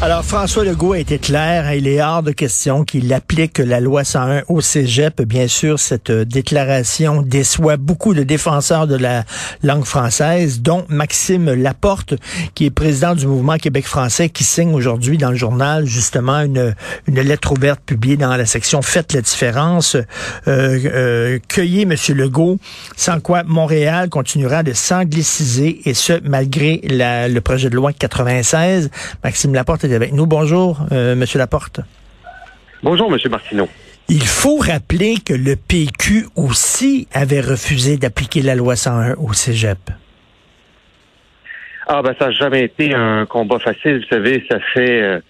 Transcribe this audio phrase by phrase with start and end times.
[0.00, 1.72] Alors, François Legault a été clair.
[1.72, 5.22] Il est hors de question qu'il applique la loi 101 au cégep.
[5.22, 9.24] Bien sûr, cette euh, déclaration déçoit beaucoup de défenseurs de la
[9.62, 12.14] langue française, dont Maxime Laporte,
[12.54, 16.74] qui est président du mouvement Québec français, qui signe aujourd'hui dans le journal, justement, une,
[17.06, 19.94] lettre ouverte publiée dans la section Faites la différence.
[19.94, 20.02] Euh,
[20.48, 22.58] euh, cueillez, Monsieur Legault,
[22.96, 28.90] sans quoi Montréal continuera de s'angliciser, et ce, malgré la, le projet de loi 96.
[29.22, 30.26] Maxime Laporte avec nous.
[30.26, 31.80] Bonjour, euh, Monsieur Laporte.
[32.82, 33.68] Bonjour, Monsieur Martineau.
[34.08, 39.78] Il faut rappeler que le PQ aussi avait refusé d'appliquer la loi 101 au Cégep.
[41.86, 45.20] Ah ben ça n'a jamais été un combat facile, vous savez, ça fait euh,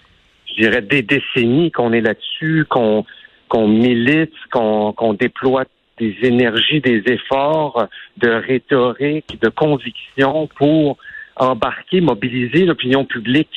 [0.46, 3.04] je dirais des décennies qu'on est là-dessus, qu'on
[3.48, 5.64] qu'on milite, qu'on déploie
[5.98, 10.96] des énergies, des efforts de rhétorique, de conviction pour
[11.36, 13.54] embarquer, mobiliser l'opinion publique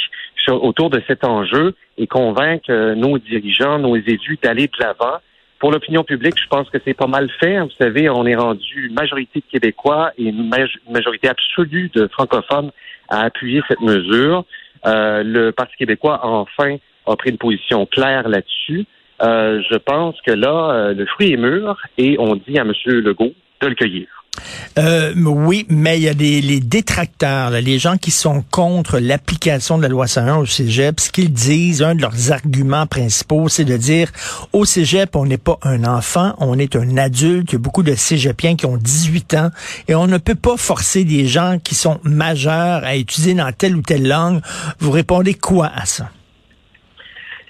[0.50, 5.18] autour de cet enjeu et convaincre euh, nos dirigeants, nos élus d'aller de l'avant.
[5.60, 7.60] Pour l'opinion publique, je pense que c'est pas mal fait.
[7.60, 10.52] Vous savez, on est rendu majorité de Québécois et une
[10.90, 12.72] majorité absolue de francophones
[13.10, 14.46] à appuyer cette mesure.
[14.86, 18.86] Euh, le Parti québécois, enfin, a pris une position claire là-dessus.
[19.24, 22.74] Euh, je pense que là, le fruit est mûr et on dit à M.
[22.86, 24.17] Legault de le cueillir.
[24.78, 29.78] Euh, oui, mais il y a des, les détracteurs, les gens qui sont contre l'application
[29.78, 31.00] de la loi 101 au cégep.
[31.00, 34.10] Ce qu'ils disent, un de leurs arguments principaux, c'est de dire
[34.54, 37.52] au cégep, on n'est pas un enfant, on est un adulte.
[37.52, 39.50] Il y a beaucoup de cégepiens qui ont 18 ans
[39.88, 43.76] et on ne peut pas forcer des gens qui sont majeurs à étudier dans telle
[43.76, 44.42] ou telle langue.
[44.80, 46.10] Vous répondez quoi à ça?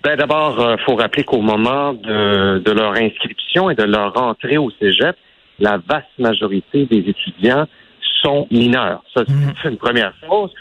[0.03, 4.15] Ben d'abord, il euh, faut rappeler qu'au moment de, de leur inscription et de leur
[4.21, 5.17] entrée au cégep,
[5.59, 7.65] la vaste majorité des étudiants
[8.21, 9.03] sont mineurs.
[9.13, 9.23] Ça,
[9.61, 10.51] c'est une première chose.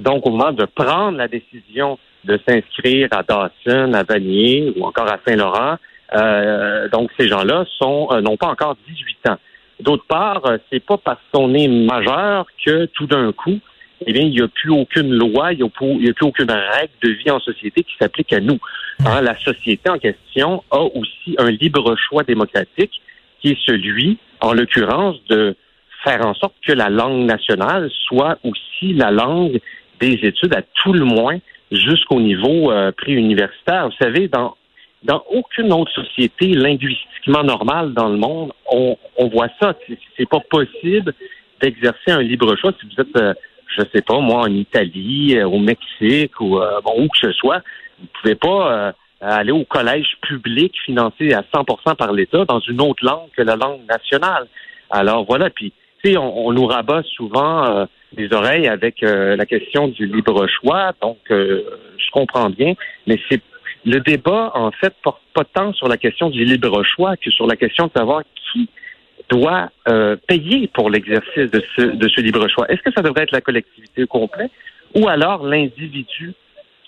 [0.00, 5.08] Donc, au moment de prendre la décision de s'inscrire à Dawson, à Vanier ou encore
[5.08, 5.76] à Saint-Laurent,
[6.14, 9.38] euh, donc ces gens-là sont euh, n'ont pas encore 18 ans.
[9.80, 13.58] D'autre part, euh, c'est pas parce qu'on est majeur que tout d'un coup,
[14.06, 15.68] eh bien, il n'y a plus aucune loi, il n'y a,
[16.12, 18.58] plus aucune règle de vie en société qui s'applique à nous.
[19.00, 19.06] Mhm.
[19.06, 23.00] Hein, la société en question a aussi un libre choix démocratique
[23.40, 25.56] qui est celui en l'occurrence, de
[26.04, 29.58] faire en sorte que la langue nationale soit aussi la langue
[30.00, 31.38] des études, à tout le moins
[31.72, 33.88] jusqu'au niveau euh, préuniversitaire.
[33.88, 34.54] Vous savez, dans,
[35.02, 39.74] dans aucune autre société linguistiquement normale dans le monde, on, on voit ça.
[40.16, 41.14] C'est pas possible
[41.62, 43.32] d'exercer un libre choix si vous êtes, euh,
[43.74, 47.62] je sais pas, moi, en Italie, euh, au Mexique ou bon, où que ce soit.
[47.98, 48.92] Vous pouvez pas
[49.24, 53.56] aller au collège public financé à 100% par l'État dans une autre langue que la
[53.56, 54.46] langue nationale.
[54.90, 57.86] Alors voilà, puis tu sais, on, nous rabat souvent euh,
[58.16, 61.62] les oreilles avec euh, la question du libre choix, donc euh,
[61.96, 62.74] je comprends bien,
[63.06, 63.40] mais c'est
[63.86, 67.46] le débat en fait porte pas tant sur la question du libre choix que sur
[67.46, 68.68] la question de savoir qui
[69.28, 69.70] doit
[70.26, 72.70] payer pour l'exercice de ce, de ce libre choix.
[72.70, 74.50] Est-ce que ça devrait être la collectivité au complet
[74.94, 76.34] ou alors l'individu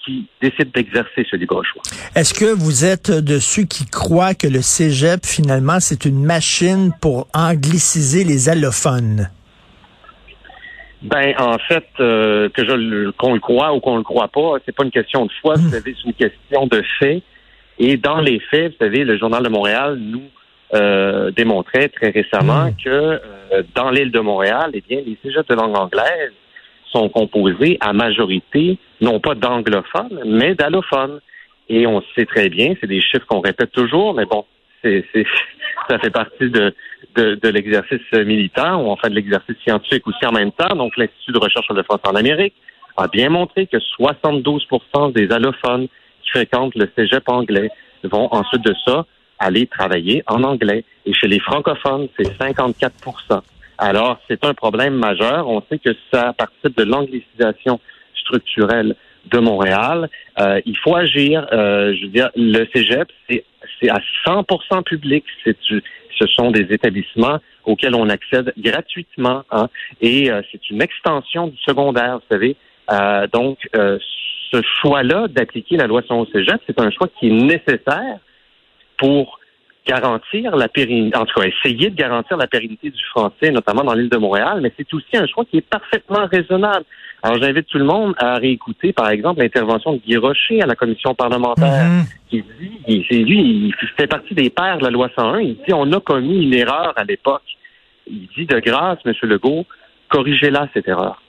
[0.07, 1.83] qui décident d'exercer ce libre choix.
[2.15, 6.93] Est-ce que vous êtes de ceux qui croient que le cégep, finalement, c'est une machine
[7.01, 9.29] pour angliciser les allophones?
[11.03, 14.75] Ben, en fait, euh, que je qu'on le croit ou qu'on le croit pas, c'est
[14.75, 15.73] pas une question de foi, vous hmm.
[15.73, 17.23] savez, c'est une question de fait.
[17.79, 20.23] Et dans les faits, vous savez, le Journal de Montréal nous
[20.75, 22.77] euh, démontrait très récemment hmm.
[22.83, 26.33] que euh, dans l'île de Montréal, eh bien, les cégeps de langue anglaise
[26.97, 31.21] sont composés à majorité, non pas d'anglophones, mais d'allophones.
[31.69, 34.45] Et on sait très bien, c'est des chiffres qu'on répète toujours, mais bon,
[34.83, 35.05] c'est,
[35.91, 36.73] ça fait partie de,
[37.17, 40.75] de, l'exercice militaire ou enfin de l'exercice scientifique aussi en même temps.
[40.77, 42.55] Donc, l'Institut de recherche sur le français en Amérique
[42.97, 45.89] a bien montré que 72% des allophones
[46.23, 47.69] qui fréquentent le cégep anglais
[48.05, 49.05] vont ensuite de ça
[49.39, 50.85] aller travailler en anglais.
[51.05, 52.95] Et chez les francophones, c'est 54
[53.79, 55.49] alors, c'est un problème majeur.
[55.49, 57.81] On sait que ça partir de l'anglicisation
[58.15, 58.97] structurelle
[59.27, 60.09] de Montréal.
[60.41, 61.47] Euh, il faut agir.
[61.53, 63.45] Euh, je veux dire, le Cégep, c'est,
[63.89, 65.25] à 100% public.
[65.45, 69.43] Ce sont des établissements auxquels on accède gratuitement.
[69.51, 69.69] Hein,
[70.01, 72.57] et euh, c'est une extension du secondaire, vous savez.
[72.91, 77.33] Euh, donc, ce choix-là d'appliquer la loi sur le Cégep, c'est un choix qui est
[77.33, 78.21] nécessaire
[78.97, 79.41] pour
[79.87, 83.95] garantir la pérennité, en tout cas essayer de garantir la pérennité du français, notamment dans
[83.95, 86.85] l'île de Montréal, mais c'est aussi un choix qui est parfaitement raisonnable.
[87.23, 90.75] Alors j'invite tout le monde à réécouter, par exemple, l'intervention de Guy Rocher à la
[90.75, 92.29] commission parlementaire, mm-hmm.
[92.31, 95.73] qui dit, c'est lui, il fait partie des pères de la loi 101, il dit
[95.73, 97.43] on a commis une erreur à l'époque.
[98.09, 99.13] Il dit de grâce, M.
[99.23, 99.67] Legault,
[100.09, 101.21] corrigez-la cette erreur.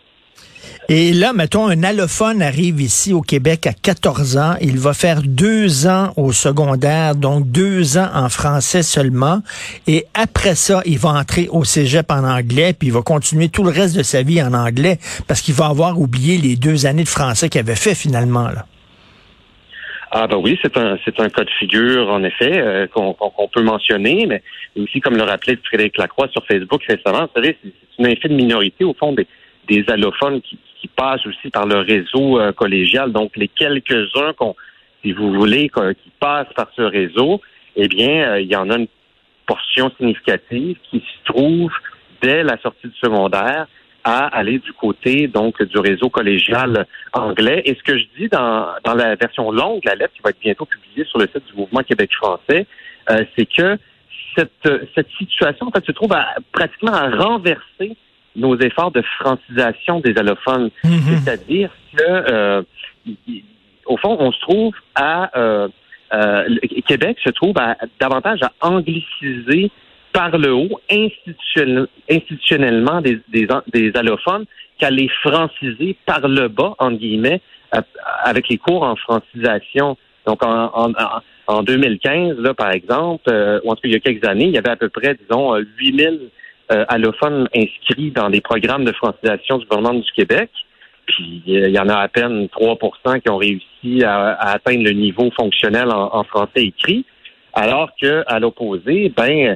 [0.89, 4.53] Et là, mettons, un allophone arrive ici au Québec à 14 ans.
[4.61, 9.39] Il va faire deux ans au secondaire, donc deux ans en français seulement.
[9.85, 13.65] Et après ça, il va entrer au cégep en anglais, puis il va continuer tout
[13.65, 14.97] le reste de sa vie en anglais
[15.27, 18.47] parce qu'il va avoir oublié les deux années de français qu'il avait fait finalement.
[18.47, 18.65] Là.
[20.11, 23.61] Ah ben oui, c'est un c'est un cas de figure en effet euh, qu'on peut
[23.61, 24.41] mentionner, mais
[24.81, 28.85] aussi comme le rappelait Frédéric Lacroix sur Facebook récemment, vous savez, c'est une infime minorité
[28.85, 29.27] au fond des,
[29.67, 33.11] des allophones qui, qui passent aussi par le réseau euh, collégial.
[33.11, 34.55] Donc, les quelques-uns, qu'on,
[35.03, 37.41] si vous voulez, qui passent par ce réseau,
[37.75, 38.87] eh bien, euh, il y en a une
[39.45, 41.71] portion significative qui se trouve
[42.21, 43.67] dès la sortie du secondaire
[44.03, 47.61] à aller du côté donc du réseau collégial anglais.
[47.65, 50.39] Et ce que je dis dans, dans la version longue, la lettre qui va être
[50.39, 52.65] bientôt publiée sur le site du mouvement Québec français,
[53.09, 53.77] euh, c'est que
[54.35, 57.97] cette, cette situation en fait se trouve à, pratiquement à renverser
[58.37, 60.69] nos efforts de francisation des allophones.
[60.83, 61.19] Mhm.
[61.23, 62.61] C'est-à-dire que, euh,
[63.85, 65.37] au fond, on se trouve à...
[65.37, 65.67] Euh,
[66.13, 66.45] euh,
[66.87, 69.69] Québec se trouve à, davantage à angliciser
[70.13, 74.45] par le haut institutionnellement des, des, allophones
[74.79, 77.41] qu'à les franciser par le bas, entre guillemets,
[78.23, 79.97] avec les cours en francisation.
[80.25, 80.93] Donc, en, en,
[81.47, 83.29] en 2015, là, par exemple,
[83.65, 85.13] ou en tout cas, il y a quelques années, il y avait à peu près,
[85.15, 86.29] disons, 8000
[86.71, 90.49] euh, allophones inscrits dans les programmes de francisation du gouvernement du Québec.
[91.05, 95.31] Puis il y en a à peine 3% qui ont réussi à, atteindre le niveau
[95.31, 97.05] fonctionnel en, français écrit,
[97.53, 99.55] alors que à l'opposé, ben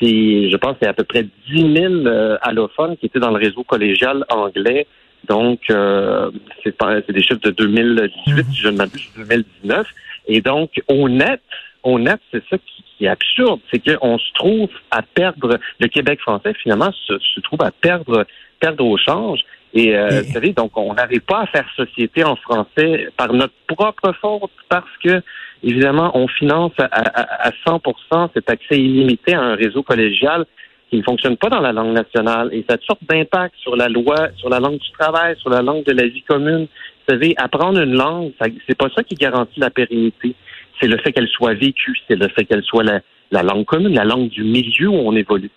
[0.00, 3.38] c'est, je pense, c'est à peu près 10 000 euh, allophones qui étaient dans le
[3.38, 4.86] réseau collégial anglais.
[5.28, 6.30] Donc, euh,
[6.64, 6.76] c'est,
[7.10, 9.86] des chiffres de 2018, si je ne m'abuse, 2019.
[10.28, 11.40] Et donc, au net,
[11.84, 16.52] net, c'est ça qui, est absurde, c'est qu'on se trouve à perdre, le Québec français
[16.62, 18.24] finalement se, trouve à perdre,
[18.60, 19.40] perdre au change.
[19.74, 23.54] Et, euh, vous savez, donc on n'arrive pas à faire société en français par notre
[23.66, 25.22] propre faute parce que
[25.62, 30.44] évidemment on finance à, à, 100% cet accès illimité à un réseau collégial
[30.90, 33.88] qui ne fonctionne pas dans la langue nationale et ça a sortes d'impact sur la
[33.88, 36.66] loi, sur la langue du travail, sur la langue de la vie commune.
[36.66, 38.32] Vous savez, apprendre une langue,
[38.68, 40.36] c'est pas ça qui garantit la pérennité
[40.80, 43.94] c'est le fait qu'elle soit vécue, c'est le fait qu'elle soit la, la langue commune,
[43.94, 45.50] la langue du milieu où on évolue.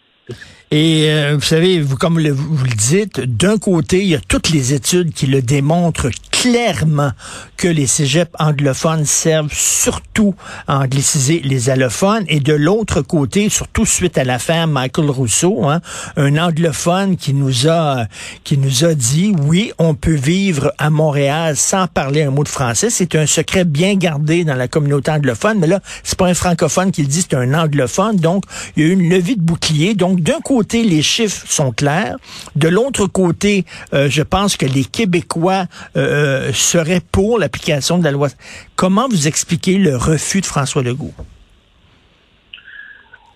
[0.72, 4.50] Et euh, vous savez, vous, comme vous le dites, d'un côté, il y a toutes
[4.50, 7.12] les études qui le démontrent clairement
[7.58, 10.36] que les cégeps anglophones servent surtout
[10.68, 12.26] à angliciser les allophones.
[12.28, 15.82] Et de l'autre côté, surtout suite à l'affaire Michael Rousseau, hein,
[16.18, 18.06] un anglophone qui nous a
[18.44, 22.50] qui nous a dit oui, on peut vivre à Montréal sans parler un mot de
[22.50, 22.90] français.
[22.90, 25.58] C'est un secret bien gardé dans la communauté anglophone.
[25.60, 28.18] Mais là, c'est pas un francophone qui le dit, c'est un anglophone.
[28.18, 28.44] Donc,
[28.76, 29.96] il y a eu une levée de bouclier.
[29.96, 32.16] Donc, d'un côté, les chiffres sont clairs.
[32.56, 35.66] De l'autre côté, euh, je pense que les Québécois
[35.96, 38.30] euh, seraient pour l'application de la loi.
[38.76, 41.14] Comment vous expliquez le refus de François Legault?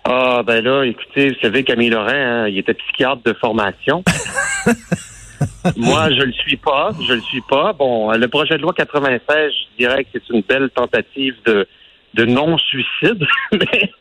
[0.06, 4.04] Ah, ben là, écoutez, vous savez, Camille Laurent, hein, il était psychiatre de formation.
[5.78, 6.92] Moi, je le suis pas.
[7.08, 7.74] Je le suis pas.
[7.74, 11.68] Bon, le projet de loi 96, je dirais que c'est une belle tentative de,
[12.14, 13.92] de non-suicide, mais,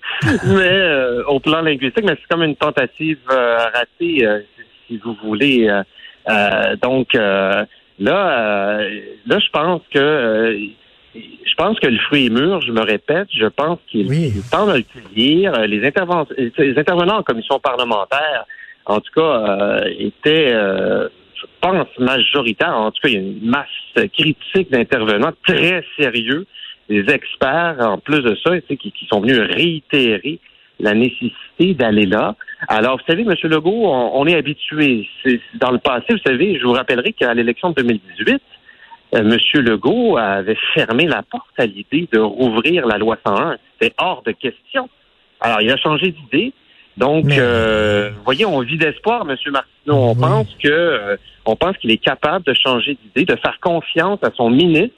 [0.62, 4.40] euh, au plan linguistique, mais c'est comme une tentative euh, ratée, euh,
[4.86, 5.68] si vous voulez.
[6.80, 7.56] donc là,
[7.98, 10.58] là, je pense que
[11.12, 14.66] je pense que le fruit est mûr, je me répète, je pense qu'il est temps
[14.66, 15.52] de le cueillir.
[15.66, 18.46] Les, les intervenants en commission parlementaire,
[18.86, 22.76] en tout cas, étaient, je pense, majoritaires.
[22.76, 26.46] En tout cas, il y a une masse critique d'intervenants très sérieux
[26.88, 30.38] des experts, en plus de ça, qui, qui sont venus réitérer
[30.80, 32.34] la nécessité d'aller là.
[32.68, 33.34] Alors, vous savez, M.
[33.44, 35.08] Legault, on, est habitué.
[35.54, 38.42] Dans le passé, vous savez, je vous rappellerai qu'à l'élection de 2018,
[39.14, 39.62] euh, M.
[39.62, 43.56] Legault avait fermé la porte à l'idée de rouvrir la loi 101.
[43.80, 44.88] C'était hors de question.
[45.40, 46.52] Alors, il a changé d'idée.
[46.96, 49.36] Donc, euh, vous voyez, on vit d'espoir, M.
[49.52, 50.10] Martineau.
[50.10, 54.18] On pense que, euh, on pense qu'il est capable de changer d'idée, de faire confiance
[54.22, 54.96] à son ministre,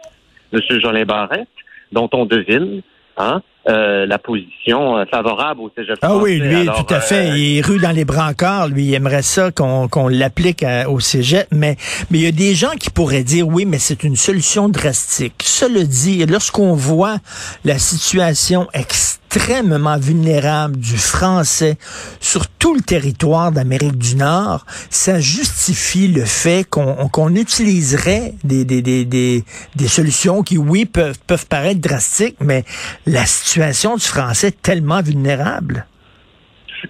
[0.53, 0.61] M.
[0.81, 1.49] Jolin Barrette,
[1.93, 2.83] dont on devine
[3.17, 7.31] hein, euh, la position euh, favorable au cégep Ah oui, lui, tout à fait.
[7.31, 8.69] Euh, il est rue dans les brancards.
[8.69, 11.47] Lui, il aimerait ça qu'on qu'on l'applique au cégep.
[11.53, 11.77] Mais
[12.11, 15.43] mais il y a des gens qui pourraient dire oui, mais c'est une solution drastique.
[15.45, 17.19] Cela dit, lorsqu'on voit
[17.67, 21.77] la situation extrêmement extrêmement vulnérable du français
[22.21, 28.83] sur tout le territoire d'Amérique du Nord, ça justifie le fait qu'on utiliserait des, des,
[28.83, 29.45] des, des,
[29.77, 32.65] des solutions qui, oui, peuvent, peuvent paraître drastiques, mais
[33.07, 35.87] la situation du français est tellement vulnérable.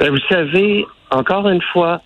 [0.01, 2.01] Euh, vous savez, encore une fois,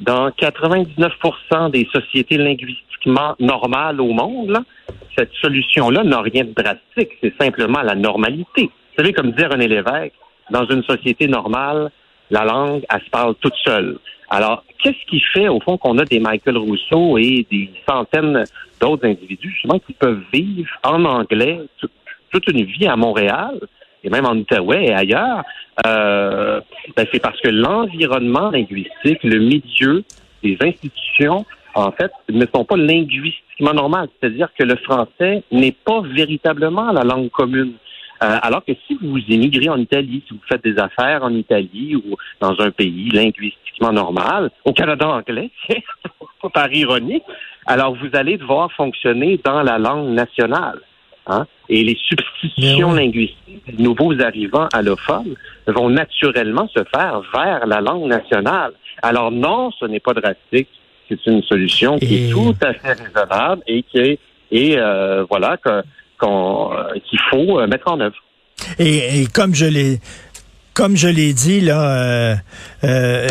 [0.00, 4.58] dans 99% des sociétés linguistiquement normales au monde,
[5.16, 7.16] cette solution-là n'a rien de drastique.
[7.22, 8.70] C'est simplement la normalité.
[8.98, 10.14] Savez, comme dire René Lévesque,
[10.50, 11.90] dans une société normale,
[12.30, 13.96] la langue, elle se parle toute seule.
[14.28, 18.42] Alors, qu'est-ce qui fait, au fond, qu'on a des Michael Rousseau et des centaines
[18.80, 21.60] d'autres individus, justement, qui peuvent vivre en anglais
[22.30, 23.60] toute une vie à Montréal
[24.02, 25.44] et même en Outaouais et ailleurs,
[25.86, 26.60] euh,
[26.96, 30.02] ben c'est parce que l'environnement linguistique, le milieu,
[30.42, 34.08] les institutions, en fait, ne sont pas linguistiquement normales.
[34.20, 37.74] C'est-à-dire que le français n'est pas véritablement la langue commune.
[38.22, 41.94] Euh, alors que si vous émigrez en Italie, si vous faites des affaires en Italie
[41.96, 45.50] ou dans un pays linguistiquement normal, au Canada anglais,
[46.52, 47.22] par ironie,
[47.66, 50.80] alors vous allez devoir fonctionner dans la langue nationale.
[51.26, 51.46] Hein?
[51.68, 55.34] Et les substitutions linguistiques des nouveaux arrivants allophones
[55.66, 58.72] vont naturellement se faire vers la langue nationale.
[59.02, 60.68] Alors non, ce n'est pas drastique.
[61.08, 64.18] C'est une solution qui est tout à fait raisonnable et qui est
[64.50, 65.82] et euh, voilà qu'on
[66.26, 68.16] euh, qu'il faut euh, mettre en œuvre.
[68.78, 70.00] Et, et comme je l'ai
[70.74, 72.36] comme je l'ai dit, là,
[72.84, 73.28] euh,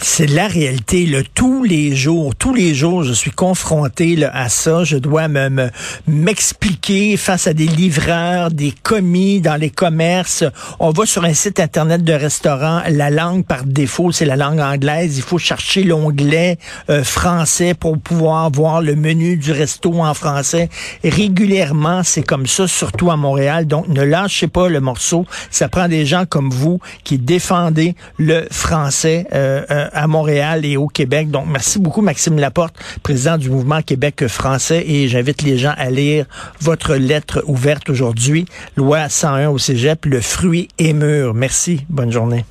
[0.00, 1.06] c'est la réalité.
[1.06, 4.84] Là, tous les jours, tous les jours, je suis confronté là, à ça.
[4.84, 5.70] Je dois me,
[6.06, 10.44] m'expliquer face à des livreurs, des commis dans les commerces.
[10.78, 14.60] On va sur un site internet de restaurant, la langue par défaut, c'est la langue
[14.60, 15.16] anglaise.
[15.16, 16.58] Il faut chercher l'onglet
[16.90, 20.68] euh, français pour pouvoir voir le menu du resto en français.
[21.02, 23.66] régulièrement, c'est comme ça, surtout à Montréal.
[23.66, 25.26] Donc, ne lâchez pas le morceau.
[25.50, 27.87] Ça prend des gens comme vous qui défendez
[28.18, 31.30] le français euh, euh, à Montréal et au Québec.
[31.30, 34.84] Donc, merci beaucoup, Maxime Laporte, président du mouvement Québec français.
[34.86, 36.26] Et j'invite les gens à lire
[36.60, 41.34] votre lettre ouverte aujourd'hui, loi 101 au Cégep, le fruit est mûr.
[41.34, 41.84] Merci.
[41.88, 42.44] Bonne journée.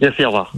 [0.00, 0.52] Merci, au revoir.